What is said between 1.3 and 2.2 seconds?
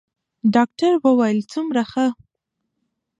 څومره ښه.